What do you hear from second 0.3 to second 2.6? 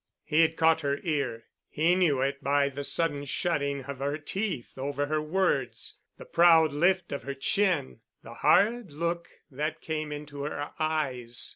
had caught her ear. He knew it